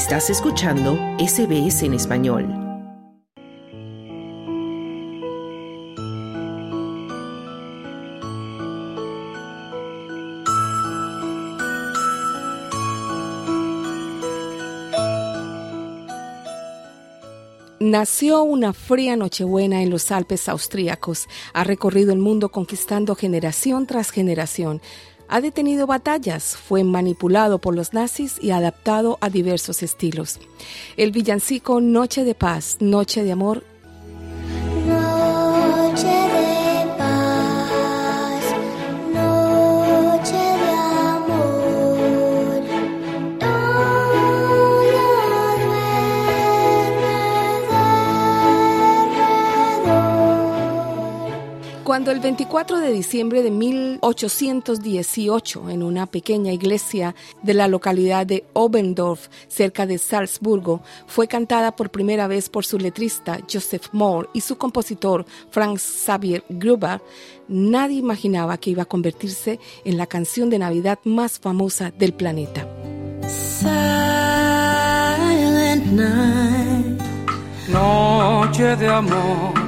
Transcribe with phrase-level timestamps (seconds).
[0.00, 2.70] Estás escuchando SBS en español.
[17.78, 21.28] Nació una fría Nochebuena en los Alpes austríacos.
[21.52, 24.80] Ha recorrido el mundo conquistando generación tras generación
[25.30, 30.40] ha detenido batallas, fue manipulado por los nazis y adaptado a diversos estilos.
[30.96, 33.64] El villancico Noche de Paz, Noche de Amor
[51.90, 58.44] Cuando el 24 de diciembre de 1818, en una pequeña iglesia de la localidad de
[58.52, 64.42] Obendorf, cerca de Salzburgo, fue cantada por primera vez por su letrista Joseph Moore y
[64.42, 67.02] su compositor Franz Xavier Gruber,
[67.48, 72.68] nadie imaginaba que iba a convertirse en la canción de Navidad más famosa del planeta.
[77.72, 79.60] noche de amor.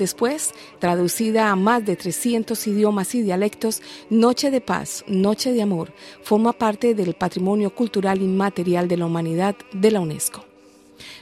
[0.00, 5.92] Después, traducida a más de 300 idiomas y dialectos, Noche de Paz, Noche de Amor,
[6.24, 10.44] forma parte del patrimonio cultural inmaterial de la humanidad de la UNESCO.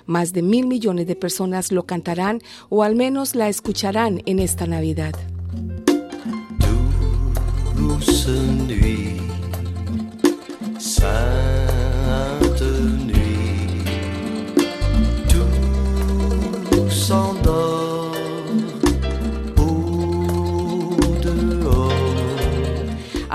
[0.07, 4.67] Más de mil millones de personas lo cantarán o al menos la escucharán en esta
[4.67, 5.15] Navidad.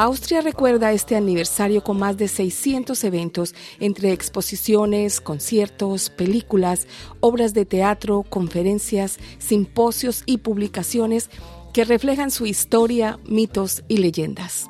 [0.03, 6.87] Austria recuerda este aniversario con más de 600 eventos entre exposiciones, conciertos, películas,
[7.21, 11.29] obras de teatro, conferencias, simposios y publicaciones
[11.73, 14.67] que reflejan su historia, mitos y leyendas.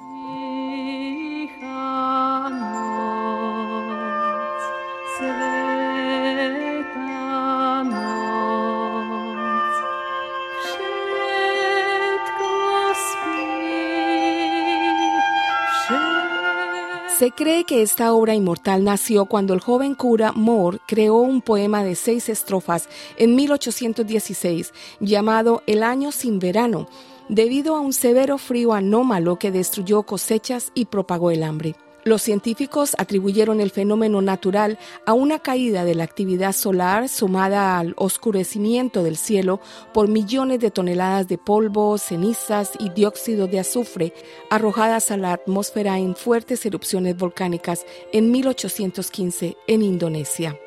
[17.23, 21.81] Se cree que esta obra inmortal nació cuando el joven cura Moore creó un poema
[21.81, 26.89] de seis estrofas en 1816 llamado El año sin verano,
[27.29, 31.77] debido a un severo frío anómalo que destruyó cosechas y propagó el hambre.
[32.05, 37.93] Los científicos atribuyeron el fenómeno natural a una caída de la actividad solar sumada al
[37.97, 39.61] oscurecimiento del cielo
[39.93, 44.13] por millones de toneladas de polvo, cenizas y dióxido de azufre
[44.49, 50.59] arrojadas a la atmósfera en fuertes erupciones volcánicas en 1815 en Indonesia.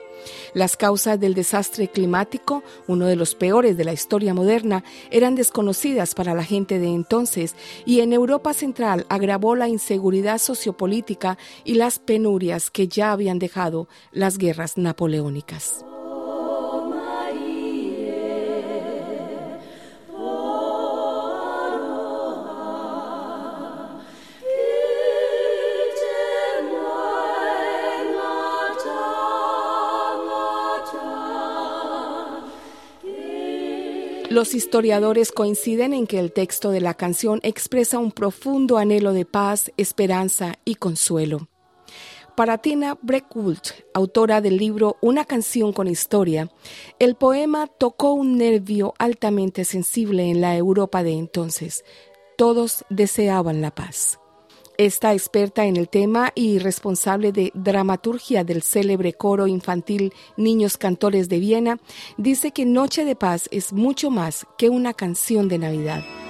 [0.55, 6.15] Las causas del desastre climático, uno de los peores de la historia moderna, eran desconocidas
[6.15, 7.55] para la gente de entonces
[7.85, 13.89] y en Europa Central agravó la inseguridad sociopolítica y las penurias que ya habían dejado
[14.13, 15.85] las guerras napoleónicas.
[34.29, 39.25] Los historiadores coinciden en que el texto de la canción expresa un profundo anhelo de
[39.25, 41.49] paz, esperanza y consuelo.
[42.35, 43.59] Para Tina Breckwood,
[43.95, 46.51] autora del libro Una canción con historia,
[46.99, 51.85] el poema tocó un nervio altamente sensible en la Europa de entonces.
[52.37, 54.19] Todos deseaban la paz.
[54.79, 61.31] Esta experta en el tema y responsable de dramaturgia del célebre coro infantil Niños Cantores
[61.31, 61.79] de Viena,
[62.19, 66.26] dice que Noche de Paz es mucho más que una canción de Navidad.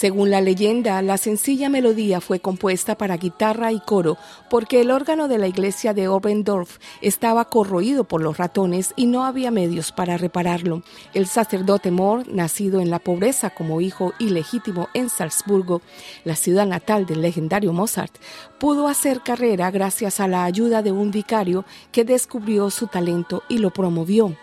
[0.00, 4.16] Según la leyenda, la sencilla melodía fue compuesta para guitarra y coro
[4.48, 9.24] porque el órgano de la iglesia de Oberndorf estaba corroído por los ratones y no
[9.24, 10.82] había medios para repararlo.
[11.12, 15.82] El sacerdote Mohr, nacido en la pobreza como hijo ilegítimo en Salzburgo,
[16.24, 18.16] la ciudad natal del legendario Mozart,
[18.58, 23.58] pudo hacer carrera gracias a la ayuda de un vicario que descubrió su talento y
[23.58, 24.34] lo promovió.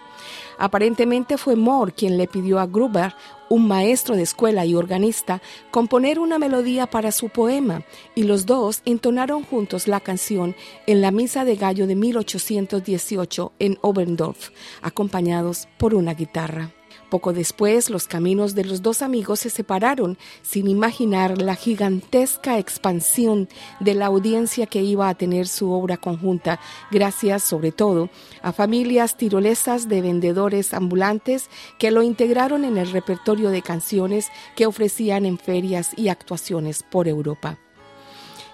[0.57, 3.13] Aparentemente fue Moore quien le pidió a Gruber,
[3.49, 5.41] un maestro de escuela y organista,
[5.71, 7.83] componer una melodía para su poema,
[8.15, 10.55] y los dos entonaron juntos la canción
[10.85, 14.49] en la Misa de Gallo de 1818 en Oberndorf,
[14.81, 16.76] acompañados por una guitarra.
[17.09, 23.47] Poco después, los caminos de los dos amigos se separaron sin imaginar la gigantesca expansión
[23.79, 26.59] de la audiencia que iba a tener su obra conjunta,
[26.91, 28.09] gracias sobre todo
[28.41, 31.49] a familias tirolesas de vendedores ambulantes
[31.79, 37.07] que lo integraron en el repertorio de canciones que ofrecían en ferias y actuaciones por
[37.07, 37.57] Europa.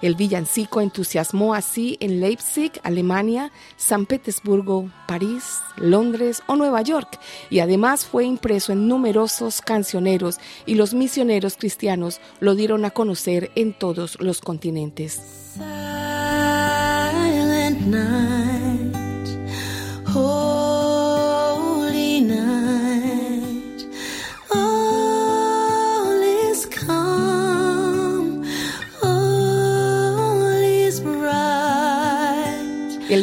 [0.03, 7.59] El villancico entusiasmó así en Leipzig, Alemania, San Petersburgo, París, Londres o Nueva York y
[7.59, 13.71] además fue impreso en numerosos cancioneros y los misioneros cristianos lo dieron a conocer en
[13.71, 15.21] todos los continentes.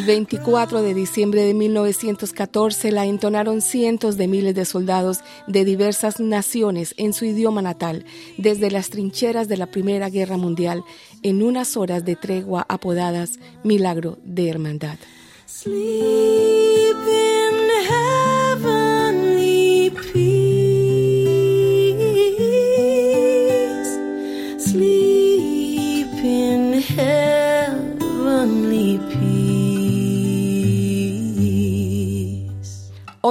[0.01, 6.19] El 24 de diciembre de 1914 la entonaron cientos de miles de soldados de diversas
[6.19, 8.03] naciones en su idioma natal,
[8.35, 10.83] desde las trincheras de la Primera Guerra Mundial,
[11.21, 13.33] en unas horas de tregua apodadas
[13.63, 14.97] Milagro de Hermandad.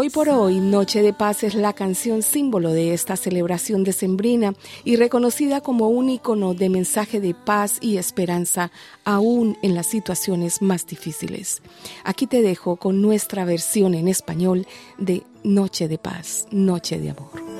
[0.00, 4.96] Hoy por hoy, Noche de Paz es la canción símbolo de esta celebración decembrina y
[4.96, 8.70] reconocida como un icono de mensaje de paz y esperanza,
[9.04, 11.60] aún en las situaciones más difíciles.
[12.02, 14.66] Aquí te dejo con nuestra versión en español
[14.96, 17.59] de Noche de Paz, Noche de Amor.